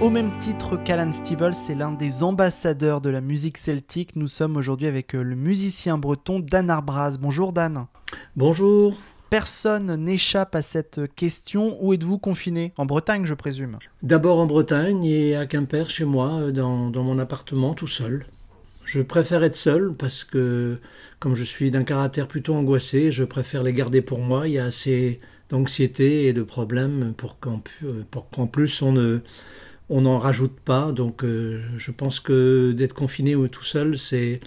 Au 0.00 0.08
même 0.08 0.34
titre 0.38 0.82
qu'Alan 0.82 1.12
Stivell, 1.12 1.52
c'est 1.52 1.74
l'un 1.74 1.92
des 1.92 2.22
ambassadeurs 2.22 3.02
de 3.02 3.10
la 3.10 3.20
musique 3.20 3.58
celtique. 3.58 4.16
Nous 4.16 4.28
sommes 4.28 4.56
aujourd'hui 4.56 4.86
avec 4.86 5.14
euh, 5.14 5.22
le 5.22 5.36
musicien 5.36 5.98
breton 5.98 6.40
Dan 6.40 6.70
Arbraz. 6.70 7.18
Bonjour 7.20 7.52
Dan. 7.52 7.84
Bonjour. 8.34 8.96
Personne 9.28 9.94
n'échappe 9.96 10.54
à 10.54 10.62
cette 10.62 11.02
question. 11.16 11.76
Où 11.82 11.92
êtes-vous 11.92 12.16
confiné? 12.16 12.72
En 12.78 12.86
Bretagne, 12.86 13.26
je 13.26 13.34
présume. 13.34 13.78
D'abord 14.02 14.38
en 14.38 14.46
Bretagne 14.46 15.04
et 15.04 15.36
à 15.36 15.44
Quimper, 15.44 15.90
chez 15.90 16.06
moi, 16.06 16.30
euh, 16.40 16.50
dans, 16.50 16.88
dans, 16.88 17.02
mon 17.02 17.18
appartement, 17.18 17.74
tout 17.74 17.86
seul. 17.86 18.24
Je 18.86 19.02
préfère 19.02 19.44
être 19.44 19.54
seul 19.54 19.92
parce 19.92 20.24
que, 20.24 20.80
comme 21.18 21.34
je 21.34 21.44
suis 21.44 21.70
d'un 21.70 21.84
caractère 21.84 22.26
plutôt 22.26 22.54
angoissé, 22.54 23.12
je 23.12 23.24
préfère 23.24 23.62
les 23.62 23.74
garder 23.74 24.00
pour 24.00 24.20
moi. 24.20 24.48
Il 24.48 24.54
y 24.54 24.58
a 24.58 24.64
assez 24.64 25.20
d'anxiété 25.50 26.24
et 26.24 26.32
de 26.32 26.42
problèmes 26.42 27.12
pour 27.18 27.38
qu'en 27.38 28.46
plus 28.46 28.80
on 28.80 28.92
ne 28.92 29.20
on 29.90 30.02
n'en 30.02 30.18
rajoute 30.18 30.58
pas. 30.60 30.92
Donc 30.92 31.22
euh, 31.24 31.60
je 31.76 31.90
pense 31.90 32.20
que 32.20 32.72
d'être 32.72 32.94
confiné 32.94 33.34
ou 33.34 33.48
tout 33.48 33.64
seul, 33.64 33.98
c'est, 33.98 34.40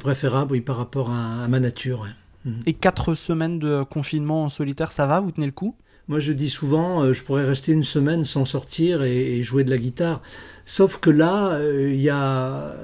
préférable 0.00 0.52
oui, 0.52 0.60
par 0.60 0.76
rapport 0.76 1.10
à, 1.10 1.48
ma 1.48 1.60
nature. 1.60 2.06
Mhm. 2.44 2.60
Et 2.66 2.74
quatre 2.74 3.14
semaines 3.14 3.58
de 3.58 3.84
confinement 3.84 4.44
en 4.44 4.48
solitaire, 4.48 4.92
ça 4.92 5.06
va? 5.06 5.20
Vous 5.20 5.30
tenez 5.30 5.46
le 5.46 5.52
coup? 5.52 5.74
Moi 6.08 6.20
je 6.20 6.32
dis 6.32 6.50
souvent, 6.50 7.02
euh, 7.02 7.12
je 7.12 7.22
pourrais 7.22 7.44
rester 7.44 7.72
une 7.72 7.84
semaine 7.84 8.24
sans 8.24 8.44
sortir 8.44 9.02
et, 9.02 9.42
jouer 9.42 9.62
de 9.62 9.70
la 9.70 9.78
guitare. 9.78 10.22
Sauf 10.66 10.98
que 10.98 11.10
là, 11.10 11.52
euh, 11.54 11.90
il 11.92 12.00
y 12.00 12.10
a... 12.10 12.74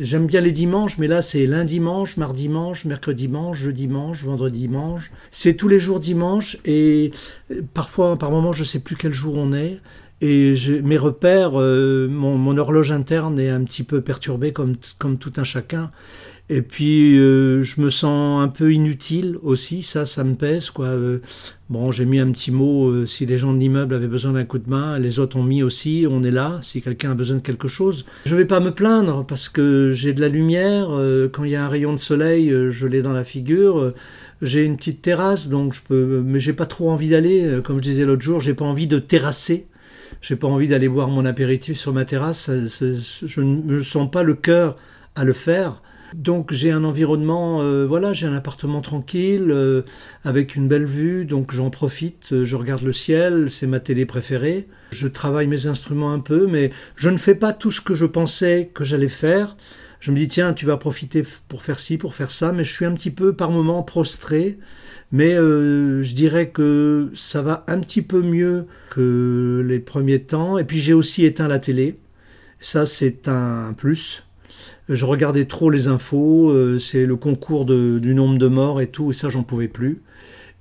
J'aime 0.00 0.26
bien 0.26 0.40
les 0.40 0.50
dimanches, 0.50 0.98
mais 0.98 1.06
là 1.06 1.22
c'est 1.22 1.46
lundi 1.46 1.74
dimanche, 1.74 2.16
mardi 2.16 2.42
dimanche, 2.42 2.84
mercredi 2.84 3.28
dimanche, 3.28 3.58
jeudi 3.58 3.86
dimanche, 3.86 4.24
vendredi 4.24 4.66
dimanche. 4.66 5.12
C'est 5.30 5.54
tous 5.54 5.68
les 5.68 5.78
jours 5.78 6.00
dimanche 6.00 6.58
et 6.64 7.12
parfois, 7.74 8.16
par 8.16 8.32
moments, 8.32 8.50
je 8.50 8.62
ne 8.62 8.66
sais 8.66 8.80
plus 8.80 8.96
quel 8.96 9.12
jour 9.12 9.36
on 9.36 9.52
est. 9.52 9.80
Et 10.26 10.54
mes 10.82 10.96
repères, 10.96 11.60
euh, 11.60 12.08
mon, 12.08 12.56
horloge 12.56 12.92
interne 12.92 13.38
est 13.38 13.50
un 13.50 13.62
petit 13.62 13.82
peu 13.82 14.00
perturbée 14.00 14.54
comme, 14.54 14.76
tout 15.18 15.32
un 15.36 15.44
chacun. 15.44 15.90
Et 16.48 16.62
puis 16.62 17.18
euh, 17.18 17.62
je 17.62 17.82
me 17.82 17.90
sens 17.90 18.42
un 18.42 18.48
peu 18.48 18.72
inutile 18.72 19.36
aussi, 19.42 19.82
ça, 19.82 20.06
ça 20.06 20.24
me 20.24 20.34
pèse. 20.34 20.70
Quoi. 20.70 20.86
Euh, 20.86 21.18
bon, 21.68 21.90
j'ai 21.90 22.06
mis 22.06 22.20
un 22.20 22.30
petit 22.30 22.52
mot 22.52 23.04
si 23.04 23.26
les 23.26 23.36
gens 23.36 23.52
de 23.52 23.58
l'immeuble 23.58 23.94
avaient 23.94 24.08
besoin 24.08 24.32
d'un 24.32 24.46
coup 24.46 24.58
de 24.58 24.70
main, 24.70 24.98
les 24.98 25.18
autres 25.18 25.36
ont 25.36 25.42
mis 25.42 25.62
aussi, 25.62 26.06
on 26.10 26.22
est 26.22 26.30
là, 26.30 26.58
si 26.62 26.80
quelqu'un 26.80 27.10
a 27.10 27.14
besoin 27.14 27.36
de 27.36 27.42
quelque 27.42 27.68
chose. 27.68 28.06
Je 28.24 28.34
ne 28.34 28.40
vais 28.40 28.46
pas 28.46 28.60
me 28.60 28.70
plaindre 28.70 29.26
parce 29.26 29.50
que 29.50 29.92
j'ai 29.92 30.14
de 30.14 30.22
la 30.22 30.28
lumière, 30.28 30.88
quand 31.32 31.44
il 31.44 31.50
y 31.50 31.56
a 31.56 31.66
un 31.66 31.68
rayon 31.68 31.92
de 31.92 31.98
soleil, 31.98 32.50
je 32.70 32.86
l'ai 32.86 33.02
dans 33.02 33.12
la 33.12 33.24
figure. 33.24 33.92
J'ai 34.40 34.64
une 34.64 34.78
petite 34.78 35.02
terrasse, 35.02 35.50
donc 35.50 35.74
je 35.74 35.82
peux, 35.86 36.22
mais 36.26 36.40
j'ai 36.40 36.54
pas 36.54 36.66
trop 36.66 36.88
envie 36.90 37.10
d'aller. 37.10 37.60
Comme 37.62 37.76
je 37.76 37.82
disais 37.82 38.06
l'autre 38.06 38.22
jour, 38.22 38.40
j'ai 38.40 38.54
pas 38.54 38.64
envie 38.64 38.86
de 38.86 38.98
terrasser 38.98 39.66
j'ai 40.20 40.36
pas 40.36 40.48
envie 40.48 40.68
d'aller 40.68 40.88
boire 40.88 41.08
mon 41.08 41.24
apéritif 41.24 41.78
sur 41.78 41.92
ma 41.92 42.04
terrasse, 42.04 42.50
je 42.50 43.40
ne 43.40 43.82
sens 43.82 44.10
pas 44.10 44.22
le 44.22 44.34
cœur 44.34 44.76
à 45.14 45.24
le 45.24 45.32
faire. 45.32 45.82
Donc 46.14 46.52
j'ai 46.52 46.70
un 46.70 46.84
environnement, 46.84 47.60
euh, 47.62 47.86
voilà, 47.86 48.12
j'ai 48.12 48.26
un 48.26 48.34
appartement 48.34 48.80
tranquille, 48.80 49.50
euh, 49.50 49.82
avec 50.22 50.54
une 50.54 50.68
belle 50.68 50.84
vue, 50.84 51.24
donc 51.24 51.50
j'en 51.50 51.70
profite, 51.70 52.32
euh, 52.32 52.44
je 52.44 52.54
regarde 52.54 52.82
le 52.82 52.92
ciel, 52.92 53.50
c'est 53.50 53.66
ma 53.66 53.80
télé 53.80 54.06
préférée. 54.06 54.68
Je 54.92 55.08
travaille 55.08 55.48
mes 55.48 55.66
instruments 55.66 56.12
un 56.12 56.20
peu, 56.20 56.46
mais 56.46 56.70
je 56.94 57.10
ne 57.10 57.16
fais 57.16 57.34
pas 57.34 57.52
tout 57.52 57.72
ce 57.72 57.80
que 57.80 57.96
je 57.96 58.06
pensais 58.06 58.70
que 58.72 58.84
j'allais 58.84 59.08
faire. 59.08 59.56
Je 59.98 60.12
me 60.12 60.16
dis, 60.16 60.28
tiens, 60.28 60.52
tu 60.52 60.66
vas 60.66 60.76
profiter 60.76 61.24
pour 61.48 61.62
faire 61.62 61.80
ci, 61.80 61.98
pour 61.98 62.14
faire 62.14 62.30
ça, 62.30 62.52
mais 62.52 62.62
je 62.62 62.72
suis 62.72 62.84
un 62.84 62.92
petit 62.92 63.10
peu 63.10 63.32
par 63.32 63.50
moments 63.50 63.82
prostré. 63.82 64.58
Mais 65.12 65.34
euh, 65.34 66.02
je 66.02 66.14
dirais 66.14 66.48
que 66.48 67.10
ça 67.14 67.42
va 67.42 67.64
un 67.68 67.78
petit 67.78 68.02
peu 68.02 68.22
mieux 68.22 68.66
que 68.90 69.64
les 69.66 69.78
premiers 69.78 70.20
temps. 70.20 70.58
Et 70.58 70.64
puis 70.64 70.78
j'ai 70.78 70.92
aussi 70.92 71.24
éteint 71.24 71.48
la 71.48 71.58
télé. 71.58 71.98
Ça, 72.60 72.86
c'est 72.86 73.28
un 73.28 73.74
plus. 73.76 74.24
Je 74.88 75.04
regardais 75.04 75.44
trop 75.44 75.70
les 75.70 75.88
infos. 75.88 76.50
Euh, 76.50 76.78
c'est 76.78 77.06
le 77.06 77.16
concours 77.16 77.64
du 77.66 78.14
nombre 78.14 78.38
de 78.38 78.48
morts 78.48 78.80
et 78.80 78.88
tout. 78.88 79.10
Et 79.10 79.14
ça, 79.14 79.28
j'en 79.28 79.42
pouvais 79.42 79.68
plus. 79.68 80.02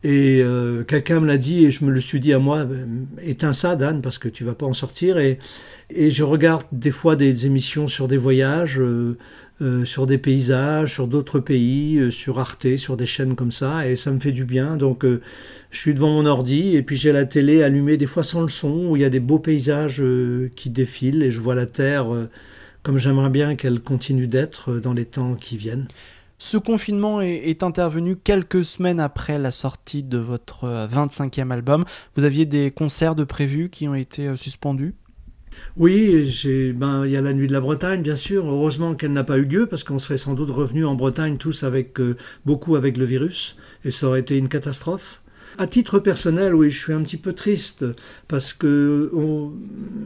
Et 0.03 0.41
euh, 0.41 0.84
quelqu'un 0.84 1.22
me 1.22 1.28
l'a 1.28 1.38
dit 1.38 1.66
et 1.66 1.72
je 1.72 1.86
me 1.86 1.91
le 1.91 2.02
suis 2.02 2.19
dit 2.19 2.34
à 2.34 2.40
moi, 2.40 2.68
éteins 3.22 3.53
ça 3.53 3.75
Dan 3.75 4.02
parce 4.02 4.18
que 4.18 4.28
tu 4.28 4.44
vas 4.44 4.53
pas 4.53 4.66
en 4.66 4.74
sortir. 4.74 5.18
Et, 5.18 5.40
et 5.90 6.12
je 6.12 6.24
regarde 6.24 6.66
des 6.72 6.91
fois 6.91 7.16
des 7.16 7.46
émissions 7.46 7.88
sur 7.88 8.08
des 8.08 8.18
voyages, 8.18 8.81
euh, 9.62 9.86
sur 9.86 10.08
des 10.08 10.18
paysages, 10.18 10.94
sur 10.94 11.08
d'autres 11.08 11.40
pays, 11.40 11.97
euh, 12.00 12.09
sur 12.09 12.40
Arte, 12.40 12.75
sur 12.75 12.97
des 12.97 13.06
chaînes 13.06 13.36
comme 13.36 13.52
ça, 13.52 13.88
et 13.88 13.96
ça 13.96 14.12
me 14.12 14.19
fait 14.19 14.31
du 14.31 14.46
bien. 14.46 14.78
Donc 14.78 15.06
euh, 15.06 15.22
je 15.69 15.78
suis 15.78 15.94
devant 15.94 16.09
mon 16.09 16.25
ordi, 16.25 16.75
et 16.75 16.81
puis 16.81 16.97
j'ai 16.97 17.12
la 17.12 17.25
télé 17.25 17.62
allumée 17.62 17.96
des 17.96 18.08
fois 18.08 18.24
sans 18.24 18.41
le 18.41 18.47
son, 18.47 18.88
où 18.90 18.97
il 18.97 19.03
y 19.03 19.06
a 19.06 19.12
des 19.12 19.20
beaux 19.20 19.38
paysages 19.38 20.03
qui 20.56 20.70
défilent, 20.72 21.22
et 21.22 21.31
je 21.31 21.40
vois 21.40 21.53
la 21.56 21.68
Terre 21.68 22.08
comme 22.81 22.97
j'aimerais 22.97 23.30
bien 23.30 23.56
qu'elle 23.56 23.80
continue 23.80 24.28
d'être 24.28 24.80
dans 24.80 24.94
les 24.94 25.06
temps 25.06 25.35
qui 25.35 25.56
viennent. 25.56 25.88
Ce 26.45 26.57
confinement 26.57 27.21
est, 27.21 27.63
intervenu 27.63 28.17
quelques 28.17 28.65
semaines 28.65 28.99
après 28.99 29.39
la 29.39 29.49
sortie 29.49 30.03
de 30.03 30.17
votre 30.17 30.65
25e 30.91 31.51
album. 31.51 31.85
Vous 32.15 32.25
aviez 32.25 32.45
des 32.45 32.69
concerts 32.69 33.15
de 33.15 33.23
prévus 33.23 33.69
qui 33.69 33.87
ont 33.87 33.95
été 33.95 34.35
suspendus? 34.35 34.93
Oui, 35.77 36.29
ben, 36.75 37.05
il 37.05 37.11
y 37.11 37.15
a 37.15 37.21
la 37.21 37.31
nuit 37.31 37.47
de 37.47 37.53
la 37.53 37.61
Bretagne, 37.61 38.01
bien 38.01 38.17
sûr. 38.17 38.45
Heureusement 38.45 38.93
qu'elle 38.93 39.13
n'a 39.13 39.23
pas 39.23 39.37
eu 39.37 39.45
lieu 39.45 39.67
parce 39.67 39.85
qu'on 39.85 39.99
serait 39.99 40.17
sans 40.17 40.33
doute 40.33 40.49
revenus 40.49 40.85
en 40.85 40.95
Bretagne 40.95 41.37
tous 41.37 41.63
avec 41.63 42.01
euh, 42.01 42.17
beaucoup 42.45 42.75
avec 42.75 42.97
le 42.97 43.05
virus 43.05 43.55
et 43.85 43.89
ça 43.89 44.07
aurait 44.07 44.19
été 44.19 44.37
une 44.37 44.49
catastrophe. 44.49 45.21
À 45.58 45.68
titre 45.68 46.00
personnel, 46.00 46.56
oui, 46.56 46.72
je 46.72 46.80
suis 46.80 46.94
un 46.94 47.02
petit 47.02 47.18
peu 47.18 47.34
triste 47.34 47.86
parce 48.28 48.53
que 48.53 49.12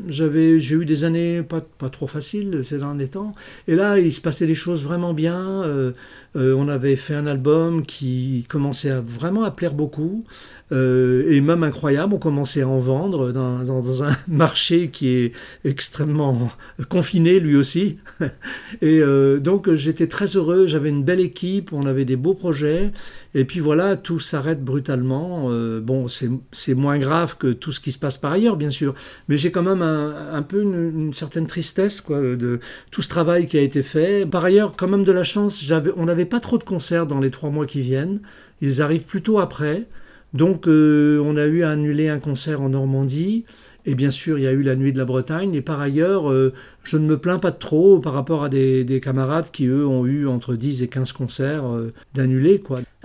j'avais, 0.08 0.60
j'ai 0.60 0.76
eu 0.76 0.86
des 0.86 1.04
années 1.04 1.42
pas, 1.42 1.62
pas 1.62 1.90
trop 1.90 2.08
faciles 2.08 2.62
ces 2.64 2.80
derniers 2.80 3.08
temps. 3.08 3.32
Et 3.68 3.76
là, 3.76 3.98
il 3.98 4.14
se 4.14 4.22
passait 4.22 4.48
des 4.48 4.56
choses 4.56 4.84
vraiment 4.84 5.14
bien. 5.14 5.64
Euh, 5.64 5.92
euh, 6.36 6.54
on 6.54 6.68
avait 6.68 6.96
fait 6.98 7.14
un 7.14 7.28
album 7.28 7.86
qui 7.86 8.46
commençait 8.50 8.92
vraiment 9.00 9.44
à 9.44 9.52
plaire 9.52 9.74
beaucoup 9.74 10.26
euh, 10.72 11.24
et 11.30 11.42
même 11.42 11.64
incroyable. 11.64 12.14
On 12.14 12.20
commençait 12.20 12.62
à 12.62 12.68
en 12.68 12.80
vendre 12.80 13.32
dans, 13.32 13.64
dans, 13.64 14.04
un 14.04 14.16
marché 14.28 14.90
qui 14.90 15.10
est 15.10 15.32
extrêmement 15.64 16.52
confiné 16.90 17.40
lui 17.40 17.56
aussi. 17.56 17.98
et 18.82 19.02
donc 19.40 19.74
j'étais 19.74 20.08
très 20.08 20.36
heureux. 20.36 20.68
J'avais 20.68 20.90
une 20.90 21.04
belle 21.04 21.22
équipe. 21.22 21.72
On 21.74 21.86
avait 21.86 22.06
des 22.06 22.18
beaux 22.18 22.34
projets. 22.34 22.92
Et 23.34 23.46
puis 23.46 23.60
voilà, 23.60 23.96
tout 23.96 24.20
s'arrête 24.20 24.64
brutalement. 24.64 25.48
Euh, 25.50 25.80
bon, 25.80 26.08
c'est 26.08 26.74
moins 26.74 26.98
grave 26.98 27.38
que 27.38 27.54
tout 27.54 27.72
ce 27.72 27.80
qui 27.80 27.92
se 27.92 28.00
passe 28.00 28.18
par 28.18 28.32
ailleurs, 28.32 28.56
bien 28.56 28.72
sûr, 28.72 28.94
mais 29.28 29.38
j'ai 29.38 29.52
quand 29.52 29.64
même 29.64 29.82
un, 29.82 30.42
peu 30.42 30.62
une, 30.62 31.14
certaine 31.14 31.48
tristesse 31.48 32.02
quoi, 32.02 32.20
de 32.20 32.60
tout 32.92 33.02
ce 33.02 33.10
travail 33.10 33.48
qui 33.48 33.58
a 33.58 33.62
été 33.62 33.84
fait. 33.84 34.26
Par 34.26 34.46
ailleurs, 34.46 34.74
quand 34.76 34.88
même 34.88 35.04
de 35.04 35.12
la 35.12 35.24
chance, 35.24 35.64
on 35.96 36.06
n'avait 36.06 36.26
pas 36.26 36.40
trop 36.40 36.58
de 36.58 36.64
concerts 36.64 37.08
dans 37.08 37.20
les 37.20 37.32
trois 37.32 37.50
mois 37.50 37.66
qui 37.66 37.82
viennent. 37.82 38.22
Ils 38.62 38.82
arrivent 38.82 39.06
plutôt 39.06 39.40
après. 39.40 39.88
Donc, 40.34 40.68
euh, 40.68 41.22
on 41.24 41.38
a 41.38 41.46
eu 41.46 41.64
à 41.64 41.70
annuler 41.70 42.10
un 42.10 42.20
concert 42.20 42.62
en 42.62 42.70
Normandie. 42.70 43.46
Et 43.86 43.96
bien 43.96 44.12
sûr, 44.12 44.38
il 44.38 44.44
y 44.44 44.48
a 44.48 44.52
eu 44.52 44.64
la 44.64 44.76
nuit 44.76 44.92
de 44.92 44.98
la 44.98 45.06
Bretagne. 45.06 45.56
Et 45.56 45.62
par 45.62 45.80
ailleurs, 45.80 46.30
euh, 46.30 46.54
je 46.84 46.98
ne 46.98 47.06
me 47.06 47.18
plains 47.18 47.40
pas 47.40 47.52
trop 47.52 48.00
par 48.00 48.14
rapport 48.14 48.44
à 48.44 48.50
des, 48.50 49.02
camarades 49.02 49.50
qui, 49.52 49.66
eux, 49.68 49.88
ont 49.88 50.06
eu 50.06 50.28
entre 50.28 50.56
10 50.56 50.84
et 50.84 50.88
15 50.90 51.14
concerts 51.14 51.66
euh, 51.66 51.94
d'annulés. 52.14 52.62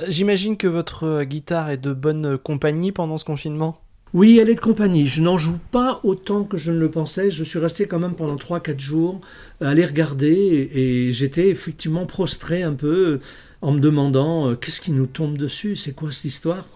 J'imagine 0.08 0.56
que 0.56 0.66
votre 0.66 1.22
guitare 1.22 1.70
est 1.70 1.76
de 1.76 1.92
bonne 1.92 2.36
compagnie 2.36 2.90
pendant 2.90 3.18
ce 3.18 3.24
confinement? 3.24 3.78
Oui, 4.14 4.38
elle 4.38 4.50
est 4.50 4.54
de 4.54 4.60
compagnie. 4.60 5.06
Je 5.06 5.22
n'en 5.22 5.38
joue 5.38 5.58
pas 5.70 6.00
autant 6.04 6.44
que 6.44 6.56
je 6.58 6.70
ne 6.70 6.78
le 6.78 6.90
pensais. 6.90 7.30
Je 7.30 7.44
suis 7.44 7.58
resté 7.58 7.86
quand 7.86 7.98
même 7.98 8.14
pendant 8.14 8.36
3-4 8.36 8.78
jours 8.78 9.20
à 9.60 9.72
les 9.74 9.86
regarder 9.86 10.70
et 10.72 11.12
j'étais 11.12 11.48
effectivement 11.48 12.04
prostré 12.04 12.62
un 12.62 12.74
peu 12.74 13.20
en 13.62 13.72
me 13.72 13.80
demandant 13.80 14.50
euh, 14.50 14.56
qu'est-ce 14.56 14.80
qui 14.80 14.90
nous 14.90 15.06
tombe 15.06 15.38
dessus, 15.38 15.76
c'est 15.76 15.92
quoi 15.92 16.10
cette 16.10 16.24
histoire 16.24 16.66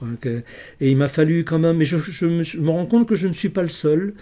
Et 0.81 0.91
il 0.91 0.97
m'a 0.97 1.09
fallu 1.09 1.45
quand 1.45 1.59
même, 1.59 1.77
mais 1.79 1.85
je, 1.85 1.97
me, 2.27 2.71
rends 2.71 2.87
compte 2.87 3.09
que 3.09 3.17
je 3.17 3.27
ne 3.27 3.33
suis 3.33 3.49
pas 3.49 3.63
le 3.63 3.69
seul. 3.69 4.15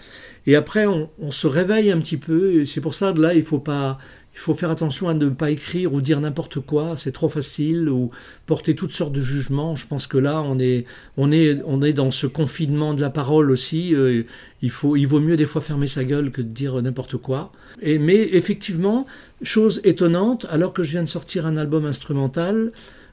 Et 0.47 0.55
après, 0.55 0.85
on, 0.87 1.09
se 1.31 1.47
réveille 1.47 1.91
un 1.91 1.99
petit 1.99 2.17
peu, 2.17 2.65
c'est 2.65 2.81
pour 2.81 2.95
ça 2.95 3.13
que 3.13 3.21
là, 3.21 3.33
il 3.35 3.43
faut 3.43 3.59
pas, 3.59 3.99
il 4.35 4.39
faut 4.39 4.53
faire 4.53 4.69
attention 4.69 5.07
à 5.07 5.13
ne 5.13 5.29
pas 5.29 5.49
écrire 5.49 5.93
ou 5.93 6.01
dire 6.01 6.19
n'importe 6.19 6.59
quoi, 6.59 6.97
c'est 6.97 7.13
trop 7.13 7.29
facile, 7.29 7.87
ou 7.87 8.11
porter 8.45 8.75
toutes 8.75 8.91
sortes 8.91 9.13
de 9.13 9.21
jugements. 9.21 9.77
Je 9.77 9.87
pense 9.87 10.07
que 10.07 10.17
là, 10.17 10.41
on 10.41 10.59
est, 10.59 10.85
on 11.15 11.31
est, 11.31 11.61
on 11.65 11.81
est 11.81 11.93
dans 11.93 12.11
ce 12.11 12.27
confinement 12.27 12.93
de 12.93 12.99
la 12.99 13.09
parole 13.09 13.49
aussi. 13.49 13.95
Euh, 13.95 14.23
il, 14.61 14.71
faut, 14.71 14.97
il 14.97 15.05
vaut 15.05 15.21
mieux 15.21 15.37
des 15.37 15.45
fois 15.45 15.61
fermer 15.61 15.87
sa 15.87 16.03
gueule 16.03 16.31
que 16.31 16.41
de 16.41 16.49
dire 16.49 16.81
n'importe 16.81 17.15
quoi. 17.15 17.53
Et, 17.81 17.97
mais 17.97 18.27
effectivement, 18.33 19.05
chose 19.41 19.79
étonnante, 19.85 20.45
alors 20.49 20.73
que 20.73 20.83
je 20.83 20.91
viens 20.91 21.03
de 21.03 21.07
sortir 21.07 21.45
un 21.45 21.55
album 21.55 21.85
instrumental, 21.85 22.71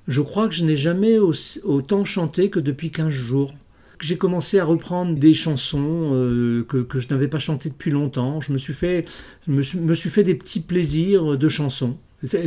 je 0.08 0.22
crois 0.22 0.48
que 0.48 0.54
je 0.54 0.64
n'ai 0.64 0.76
jamais 0.76 1.18
autant 1.18 2.04
chanté 2.04 2.50
que 2.50 2.58
depuis 2.58 2.90
15 2.90 3.10
jours 3.10 3.54
j'ai 4.02 4.16
commencé 4.16 4.58
à 4.58 4.64
reprendre 4.64 5.16
des 5.16 5.34
chansons 5.34 6.10
euh, 6.12 6.64
que, 6.68 6.78
que, 6.78 6.98
je 6.98 7.08
n'avais 7.08 7.28
pas 7.28 7.38
chantées 7.38 7.68
depuis 7.68 7.90
longtemps. 7.90 8.40
Je 8.40 8.52
me 8.52 8.58
suis 8.58 8.74
fait, 8.74 9.04
me 9.46 9.62
suis, 9.62 9.78
me 9.78 9.94
suis 9.94 10.10
fait 10.10 10.24
des 10.24 10.34
petits 10.34 10.60
plaisirs 10.60 11.36
de 11.36 11.48
chansons. 11.48 11.96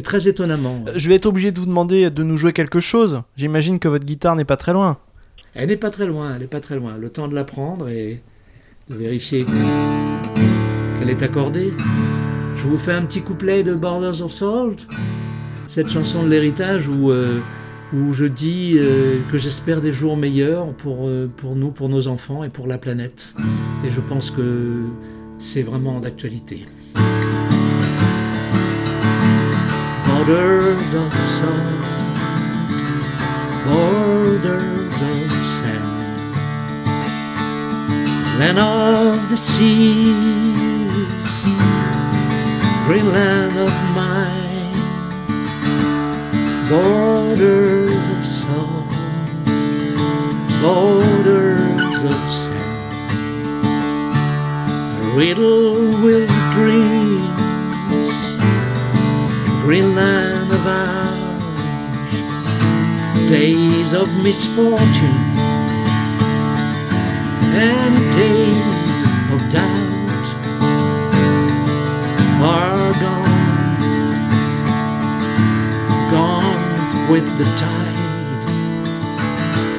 Très 0.03 0.27
étonnamment. 0.27 0.85
Euh, 0.87 0.93
je 0.95 1.09
vais 1.09 1.15
être 1.15 1.25
obligé 1.25 1.51
de 1.51 1.59
vous 1.59 1.65
demander 1.65 2.09
de 2.09 2.23
nous 2.23 2.37
jouer 2.37 2.53
quelque 2.53 2.79
chose. 2.79 3.21
J'imagine 3.35 3.79
que 3.79 3.87
votre 3.87 4.05
guitare 4.05 4.35
n'est 4.35 4.45
pas 4.45 4.57
très 4.57 4.73
loin. 4.73 4.97
Elle 5.53 5.69
n'est 5.69 5.77
pas 5.77 5.89
très 5.89 6.05
loin, 6.05 6.33
elle 6.33 6.41
n'est 6.41 6.47
pas 6.47 6.59
très 6.59 6.75
loin. 6.75 6.97
Le 6.97 7.09
temps 7.09 7.27
de 7.27 7.35
la 7.35 7.43
prendre 7.43 7.87
et 7.89 8.21
de 8.89 8.95
vérifier 8.95 9.45
qu'elle 10.99 11.09
est 11.09 11.23
accordée. 11.23 11.71
Je 12.57 12.63
vous 12.63 12.77
fais 12.77 12.93
un 12.93 13.03
petit 13.03 13.21
couplet 13.21 13.63
de 13.63 13.75
Borders 13.75 14.21
of 14.21 14.31
Salt, 14.31 14.87
cette 15.67 15.89
chanson 15.89 16.23
de 16.23 16.29
l'héritage 16.29 16.89
où 16.89 17.11
euh, 17.11 17.39
où 17.93 18.13
je 18.13 18.25
dis 18.25 18.75
euh, 18.77 19.19
que 19.31 19.37
j'espère 19.37 19.81
des 19.81 19.93
jours 19.93 20.17
meilleurs 20.17 20.67
pour, 20.75 21.07
euh, 21.07 21.29
pour 21.37 21.55
nous, 21.55 21.71
pour 21.71 21.89
nos 21.89 22.07
enfants 22.07 22.43
et 22.43 22.49
pour 22.49 22.67
la 22.67 22.77
planète. 22.77 23.33
Et 23.83 23.91
je 23.91 24.01
pense 24.01 24.31
que 24.31 24.83
c'est 25.39 25.63
vraiment 25.63 25.99
d'actualité. 25.99 26.65
Borders 30.05 30.95
of 30.95 31.13
sun, 31.27 31.47
borders 33.65 35.01
of 35.01 35.31
sand, 35.61 35.83
land 38.39 38.57
of 38.57 39.29
the 39.29 39.35
seas, 39.35 40.15
green 42.87 43.05
land 43.11 43.57
of 43.59 43.73
mine. 43.93 44.45
borders 46.69 47.74
a 55.15 55.17
riddle 55.17 55.73
with 56.03 56.29
dreams, 56.51 57.29
green 59.61 59.95
land 59.95 60.51
of 60.51 60.67
ours, 60.67 61.43
days 63.29 63.93
of 63.93 64.09
misfortune 64.23 65.35
and 67.55 67.95
days 68.15 68.57
of 69.33 69.49
doubt 69.51 70.25
are 72.41 72.93
gone. 73.01 73.33
Gone 76.11 77.11
with 77.11 77.37
the 77.37 77.45
tide 77.55 78.45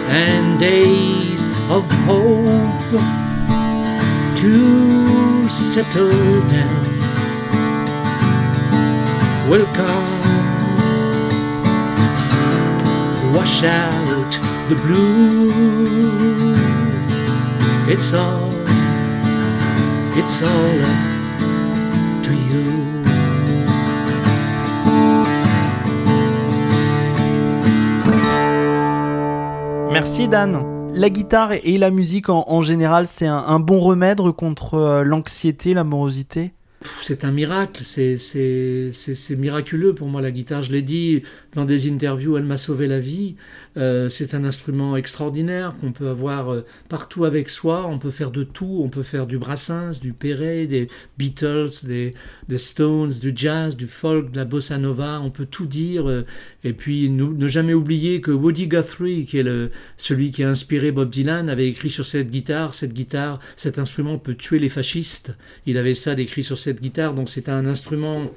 and 0.08 0.58
days 0.58 1.46
of 1.70 1.90
hope 2.06 3.26
settle 5.48 6.48
down 6.48 6.86
wash 13.34 13.62
out 13.64 14.32
the 14.68 14.76
blue 14.84 15.50
it's 17.88 18.12
all 18.12 18.50
it's 20.18 20.42
all 20.42 21.06
to 22.24 22.32
you. 22.34 22.66
Merci 29.92 30.26
Dan. 30.26 30.75
La 30.96 31.10
guitare 31.10 31.52
et 31.52 31.76
la 31.76 31.90
musique 31.90 32.30
en, 32.30 32.62
général, 32.62 33.06
c'est 33.06 33.26
un, 33.26 33.60
bon 33.60 33.80
remède 33.80 34.18
contre 34.30 34.74
euh, 34.74 35.04
l'anxiété, 35.04 35.74
l'amorosité 35.74 36.54
c'est 37.02 37.24
un 37.24 37.32
miracle, 37.32 37.82
c'est 37.84 39.36
miraculeux 39.36 39.94
pour 39.94 40.08
moi 40.08 40.22
la 40.22 40.30
guitare. 40.30 40.62
Je 40.62 40.72
l'ai 40.72 40.82
dit 40.82 41.22
dans 41.54 41.64
des 41.64 41.90
interviews, 41.90 42.36
elle 42.36 42.44
m'a 42.44 42.56
sauvé 42.56 42.86
la 42.86 43.00
vie. 43.00 43.36
Euh, 43.76 44.08
c'est 44.08 44.34
un 44.34 44.44
instrument 44.44 44.96
extraordinaire 44.96 45.74
qu'on 45.78 45.92
peut 45.92 46.08
avoir 46.08 46.50
euh, 46.50 46.64
partout 46.88 47.24
avec 47.24 47.48
soi. 47.48 47.86
On 47.86 47.98
peut 47.98 48.10
faire 48.10 48.30
de 48.30 48.42
tout. 48.42 48.80
On 48.82 48.88
peut 48.88 49.02
faire 49.02 49.26
du 49.26 49.38
Brassens, 49.38 50.00
du 50.00 50.12
Perret, 50.12 50.66
des 50.66 50.88
Beatles, 51.18 51.70
des, 51.84 52.14
Stones, 52.56 53.12
du 53.12 53.32
jazz, 53.34 53.76
du 53.76 53.86
folk, 53.86 54.30
de 54.30 54.36
la 54.36 54.44
bossa 54.46 54.78
nova. 54.78 55.20
On 55.22 55.30
peut 55.30 55.46
tout 55.46 55.66
dire. 55.66 56.08
Euh, 56.08 56.24
et 56.64 56.72
puis 56.72 57.10
ne 57.10 57.46
jamais 57.46 57.74
oublier 57.74 58.20
que 58.20 58.30
Woody 58.30 58.66
Guthrie, 58.66 59.24
qui 59.26 59.38
est 59.38 59.42
le, 59.42 59.68
celui 59.98 60.30
qui 60.30 60.42
a 60.42 60.48
inspiré 60.48 60.90
Bob 60.90 61.10
Dylan, 61.10 61.48
avait 61.48 61.68
écrit 61.68 61.90
sur 61.90 62.06
cette 62.06 62.30
guitare, 62.30 62.74
cette 62.74 62.92
guitare, 62.92 63.40
cet 63.56 63.78
instrument 63.78 64.18
peut 64.18 64.34
tuer 64.34 64.58
les 64.58 64.68
fascistes. 64.68 65.34
Il 65.66 65.78
avait 65.78 65.94
ça 65.94 66.14
décrit 66.14 66.42
sur 66.42 66.58
cette 66.58 66.75
guitare. 66.80 67.14
Donc 67.14 67.28
c'est 67.30 67.48
un 67.48 67.66
instrument 67.66 68.30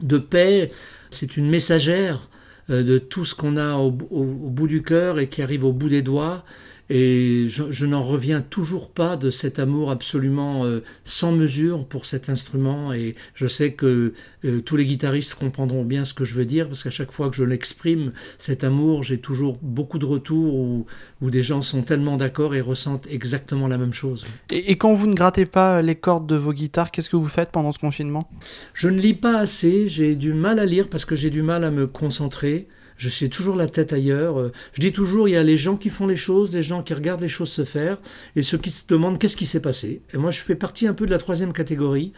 de 0.00 0.18
paix. 0.18 0.70
C'est 1.10 1.36
une 1.36 1.48
messagère 1.48 2.28
euh, 2.70 2.82
de 2.82 2.98
tout 2.98 3.24
ce 3.24 3.34
qu'on 3.34 3.56
a 3.56 3.76
au, 3.76 3.90
bout 3.90 4.68
du 4.68 4.82
cœur 4.82 5.18
et 5.18 5.28
qui 5.28 5.42
arrive 5.42 5.64
au 5.64 5.72
bout 5.72 5.88
des 5.88 6.02
doigts. 6.02 6.44
Et 6.90 7.46
je, 7.48 7.86
n'en 7.86 8.02
reviens 8.02 8.40
toujours 8.40 8.90
pas 8.90 9.16
de 9.16 9.30
cet 9.30 9.58
amour 9.58 9.90
absolument 9.90 10.64
euh, 10.64 10.82
sans 11.04 11.32
mesure 11.32 11.86
pour 11.86 12.06
cet 12.06 12.30
instrument. 12.30 12.92
Et 12.92 13.14
je 13.34 13.46
sais 13.46 13.72
que 13.72 14.14
euh, 14.44 14.60
tous 14.62 14.76
les 14.76 14.84
guitaristes 14.84 15.34
comprendront 15.34 15.84
bien 15.84 16.04
ce 16.04 16.14
que 16.14 16.24
je 16.24 16.34
veux 16.34 16.46
dire, 16.46 16.66
parce 16.68 16.82
qu'à 16.82 16.90
chaque 16.90 17.12
fois 17.12 17.28
que 17.28 17.36
je 17.36 17.44
l'exprime, 17.44 18.12
cet 18.38 18.64
amour, 18.64 19.02
j'ai 19.02 19.18
toujours 19.18 19.58
beaucoup 19.60 19.98
de 19.98 20.06
retours 20.06 20.54
où, 20.54 20.86
où 21.20 21.30
des 21.30 21.42
gens 21.42 21.60
sont 21.60 21.82
tellement 21.82 22.16
d'accord 22.16 22.54
et 22.54 22.60
ressentent 22.60 23.06
exactement 23.10 23.68
la 23.68 23.76
même 23.76 23.92
chose. 23.92 24.26
Et, 24.50 24.70
et, 24.70 24.76
quand 24.76 24.94
vous 24.94 25.06
ne 25.06 25.14
grattez 25.14 25.44
pas 25.44 25.82
les 25.82 25.94
cordes 25.94 26.26
de 26.26 26.36
vos 26.36 26.54
guitares, 26.54 26.90
qu'est-ce 26.90 27.10
que 27.10 27.16
vous 27.16 27.28
faites 27.28 27.50
pendant 27.50 27.72
ce 27.72 27.78
confinement? 27.78 28.30
Je 28.72 28.88
ne 28.88 28.98
lis 28.98 29.14
pas 29.14 29.38
assez, 29.38 29.88
j'ai 29.88 30.16
du 30.16 30.32
mal 30.32 30.58
à 30.58 30.64
lire 30.64 30.88
parce 30.88 31.04
que 31.04 31.16
j'ai 31.16 31.30
du 31.30 31.42
mal 31.42 31.64
à 31.64 31.70
me 31.70 31.86
concentrer 31.86 32.68
je 32.98 33.08
sais 33.08 33.28
toujours 33.28 33.56
la 33.56 33.68
tête 33.68 33.94
ailleurs. 33.94 34.38
Euh, 34.38 34.52
je 34.74 34.80
dis 34.80 34.92
toujours, 34.92 35.28
il 35.28 35.32
y 35.32 35.36
a 35.36 35.42
les 35.42 35.56
gens 35.56 35.76
qui 35.76 35.88
font 35.88 36.06
les 36.06 36.16
choses, 36.16 36.54
les 36.54 36.62
gens 36.62 36.82
qui 36.82 36.92
regardent 36.92 37.22
les 37.22 37.28
choses 37.28 37.50
se 37.50 37.64
faire, 37.64 37.98
et 38.36 38.42
ceux 38.42 38.58
qui 38.58 38.70
se 38.70 38.86
demandent 38.86 39.18
qu'est-ce 39.18 39.36
qui 39.36 39.46
s'est 39.46 39.62
passé. 39.62 40.02
Et 40.12 40.18
moi, 40.18 40.30
je 40.30 40.40
fais 40.40 40.56
partie 40.56 40.86
un 40.86 40.94
peu 40.94 41.06
de 41.06 41.10
la 41.10 41.18
troisième 41.18 41.52
catégorie. 41.52 42.12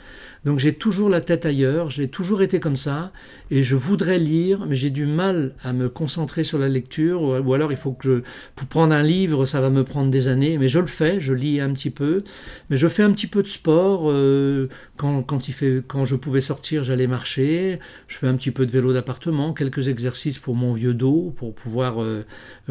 Donc 0.44 0.58
j'ai 0.58 0.72
toujours 0.72 1.10
la 1.10 1.20
tête 1.20 1.44
ailleurs, 1.44 1.90
j'ai 1.90 2.08
toujours 2.08 2.40
été 2.40 2.60
comme 2.60 2.76
ça, 2.76 3.12
et 3.50 3.62
je 3.62 3.76
voudrais 3.76 4.18
lire, 4.18 4.64
mais 4.66 4.74
j'ai 4.74 4.88
du 4.88 5.04
mal 5.04 5.54
à 5.62 5.74
me 5.74 5.90
concentrer 5.90 6.44
sur 6.44 6.58
la 6.58 6.68
lecture, 6.68 7.44
ou 7.44 7.52
alors 7.52 7.72
il 7.72 7.76
faut 7.76 7.92
que 7.92 8.04
je... 8.04 8.22
Pour 8.56 8.66
prendre 8.66 8.94
un 8.94 9.02
livre, 9.02 9.44
ça 9.44 9.60
va 9.60 9.68
me 9.68 9.84
prendre 9.84 10.10
des 10.10 10.28
années, 10.28 10.56
mais 10.56 10.68
je 10.68 10.78
le 10.78 10.86
fais, 10.86 11.20
je 11.20 11.34
lis 11.34 11.60
un 11.60 11.70
petit 11.74 11.90
peu, 11.90 12.22
mais 12.70 12.78
je 12.78 12.88
fais 12.88 13.02
un 13.02 13.10
petit 13.12 13.26
peu 13.26 13.42
de 13.42 13.48
sport, 13.48 14.10
euh, 14.10 14.68
quand, 14.96 15.48
il 15.48 15.52
fait, 15.52 15.82
quand 15.86 16.06
je 16.06 16.16
pouvais 16.16 16.40
sortir, 16.40 16.84
j'allais 16.84 17.06
marcher, 17.06 17.78
je 18.08 18.16
fais 18.16 18.26
un 18.26 18.34
petit 18.34 18.50
peu 18.50 18.64
de 18.64 18.72
vélo 18.72 18.94
d'appartement, 18.94 19.52
quelques 19.52 19.88
exercices 19.88 20.38
pour 20.38 20.54
mon 20.54 20.69
vieux 20.72 20.94
dos, 20.94 21.32
pour 21.36 21.54
pouvoir 21.54 22.02
euh, 22.02 22.24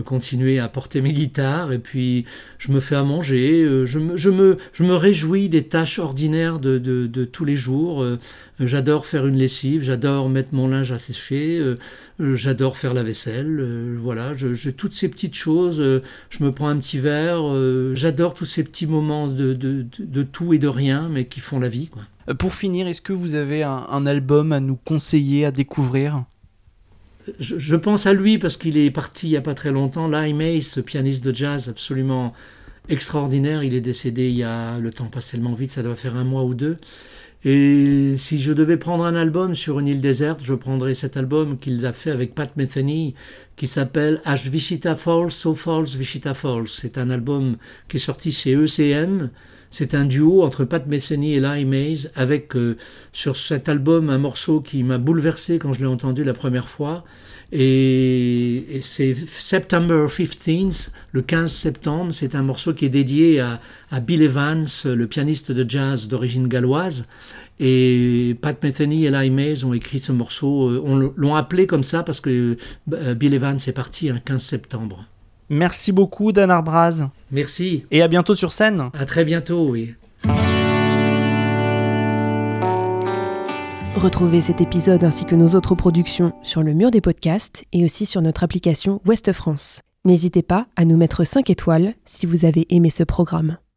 continuer 0.06 0.60
à 0.60 0.68
porter 0.68 1.02
mes 1.02 1.14
guitares, 1.14 1.72
et 1.72 1.80
puis 1.80 2.26
je 2.58 2.72
me 2.72 2.80
fais 2.80 2.96
à 2.96 3.04
manger, 3.04 3.64
euh, 3.64 3.86
je, 3.86 4.00
me, 4.00 4.18
je, 4.18 4.30
me, 4.30 4.58
je 4.74 4.84
me 4.84 4.96
réjouis 4.96 5.50
des 5.50 5.64
tâches 5.64 6.00
ordinaires 6.00 6.60
de, 6.60 6.78
de, 6.78 7.08
de 7.08 7.26
tous 7.26 7.46
les 7.46 7.56
jours. 7.56 8.02
Euh, 8.04 8.18
j'adore 8.60 9.06
faire 9.06 9.26
une 9.26 9.38
lessive, 9.38 9.82
j'adore 9.82 10.30
mettre 10.30 10.54
mon 10.54 10.68
linge 10.68 10.92
à 10.92 11.00
sécher, 11.00 11.64
j'adore 12.20 12.76
faire 12.76 12.94
la 12.94 13.04
vaisselle. 13.04 13.96
voilà, 14.02 14.34
j'ai 14.36 14.74
toutes 14.74 14.92
ces 14.92 15.08
petites 15.08 15.36
choses. 15.36 15.78
je 16.30 16.44
me 16.44 16.52
prends 16.52 16.68
un 16.68 16.78
petit 16.78 17.00
verre. 17.00 17.44
j'adore 17.96 18.34
tous 18.34 18.44
ces 18.44 18.66
petits 18.66 18.86
moments 18.86 19.28
de, 19.28 19.54
de, 19.54 20.24
tout 20.24 20.54
et 20.54 20.58
de 20.58 20.68
rien, 20.68 21.08
mais 21.10 21.24
qui 21.24 21.40
font 21.40 21.58
la 21.58 21.70
vie. 21.70 21.90
Pour 22.38 22.54
finir, 22.54 22.88
est-ce 22.88 23.02
que 23.02 23.14
vous 23.14 23.36
avez 23.36 23.64
un, 23.64 24.06
album 24.06 24.52
à 24.52 24.60
nous 24.60 24.76
conseiller, 24.76 25.46
à 25.46 25.52
découvrir? 25.52 26.26
Je, 27.40 27.76
pense 27.76 28.06
à 28.06 28.14
lui 28.14 28.38
parce 28.38 28.58
qu'il 28.58 28.78
est 28.78 28.92
parti 28.92 29.28
il 29.28 29.32
n'y 29.32 29.38
a 29.38 29.42
pas 29.42 29.54
très 29.54 29.72
longtemps. 29.72 30.08
Lai 30.08 30.34
Mace, 30.34 30.68
ce 30.68 30.80
pianiste 30.80 31.24
de 31.24 31.34
jazz 31.34 31.70
absolument 31.70 32.34
extraordinaire. 32.90 33.64
Il 33.64 33.74
est 33.74 33.82
décédé 33.82 34.30
il 34.30 34.36
y 34.36 34.44
a 34.44 34.80
le 34.80 34.92
temps 34.92 35.06
passe 35.06 35.32
tellement 35.32 35.54
vite, 35.54 35.72
ça 35.72 35.84
doit 35.84 35.96
faire 35.96 36.16
un 36.16 36.24
mois 36.24 36.44
ou 36.44 36.54
deux. 36.54 36.78
Et 37.46 38.16
si 38.18 38.42
je 38.42 38.52
devais 38.52 38.76
prendre 38.76 39.06
un 39.06 39.16
album 39.16 39.56
sur 39.56 39.80
une 39.80 39.88
île 39.88 40.02
déserte, 40.02 40.42
je 40.44 40.54
prendrais 40.54 40.94
cet 40.94 41.16
album 41.16 41.58
qu'il 41.58 41.86
a 41.86 41.94
fait 41.94 42.12
avec 42.12 42.36
Pat 42.36 42.54
Metheny, 42.58 43.16
qui 43.56 43.66
s'appelle 43.66 44.22
H. 44.26 44.50
Vichita 44.50 44.98
Falls, 44.98 45.32
So 45.32 45.54
Falls, 45.54 45.96
Vichita 45.98 46.34
Falls. 46.34 46.68
C'est 46.68 46.98
un 46.98 47.10
album 47.10 47.56
qui 47.88 47.96
est 47.96 48.02
sorti 48.02 48.34
chez 48.34 48.54
ECM, 48.56 49.30
C'est 49.72 49.94
un 49.94 50.06
duo 50.06 50.42
entre 50.44 50.66
Pat 50.66 50.86
Metheny 50.88 51.36
et 51.36 51.40
Larry 51.40 51.66
Mays, 51.66 52.10
avec 52.16 52.56
euh, 52.56 52.76
sur 53.14 53.38
cet 53.38 53.70
album 53.70 54.10
un 54.10 54.18
morceau 54.18 54.62
qui 54.62 54.84
m'a 54.84 54.98
bouleversé 54.98 55.60
quand 55.60 55.74
je 55.74 55.82
l'ai 55.82 55.86
entendu 55.86 56.24
la 56.24 56.34
première 56.34 56.70
fois. 56.70 57.04
Et, 57.52 58.80
c'est 58.82 59.16
September 59.28 60.06
15th, 60.08 60.90
le 61.12 61.22
15 61.22 61.52
septembre. 61.52 62.14
C'est 62.14 62.36
un 62.36 62.44
morceau 62.44 62.74
qui 62.74 62.86
est 62.86 62.90
dédié 62.90 63.40
à, 63.40 63.60
Bill 64.02 64.24
Evans, 64.24 64.68
le 64.86 65.08
pianiste 65.08 65.52
de 65.52 65.70
jazz 65.70 66.08
d'origine 66.08 66.48
galloise. 66.48 67.06
Et 67.60 68.36
Pat 68.42 68.62
Metheny 68.64 69.06
et 69.06 69.10
Larry 69.12 69.30
Mays 69.30 69.64
ont 69.66 69.74
écrit 69.74 70.00
ce 70.00 70.12
morceau, 70.12 70.70
euh, 70.70 70.82
on 70.84 70.96
l'ont 70.96 71.36
appelé 71.36 71.68
comme 71.68 71.84
ça 71.84 72.04
parce 72.04 72.22
que 72.22 72.56
euh, 72.94 73.14
Bill 73.16 73.34
Evans 73.34 73.58
est 73.68 73.74
parti 73.74 74.10
un 74.10 74.20
15 74.20 74.42
septembre. 74.42 75.06
Merci 75.50 75.92
beaucoup 75.92 76.32
Dan 76.32 76.52
Arbraz. 76.52 77.10
Merci. 77.32 77.86
Et 77.92 78.02
à 78.02 78.08
bientôt 78.08 78.36
sur 78.36 78.52
scène. 78.52 78.90
À 78.94 79.06
très 79.06 79.26
bientôt, 79.26 79.68
oui. 79.68 79.96
Retrouvez 83.96 84.40
cet 84.40 84.62
épisode 84.62 85.04
ainsi 85.04 85.26
que 85.26 85.36
nos 85.36 85.56
autres 85.56 85.76
productions 85.76 86.34
sur 86.42 86.64
le 86.64 86.74
mur 86.74 86.90
des 86.90 87.02
podcasts 87.02 87.64
et 87.74 87.84
aussi 87.84 88.06
sur 88.06 88.22
notre 88.22 88.44
application 88.44 89.02
Ouest 89.06 89.34
France. 89.34 89.82
N'hésitez 90.06 90.42
pas 90.42 90.68
à 90.78 90.86
nous 90.86 90.96
mettre 90.96 91.26
5 91.26 91.50
étoiles 91.50 91.94
si 92.06 92.26
vous 92.26 92.46
avez 92.46 92.66
aimé 92.70 92.90
ce 92.90 93.04
programme. 93.04 93.58